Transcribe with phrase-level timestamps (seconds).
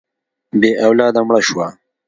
[0.59, 1.67] بې اولاده مړه شوه.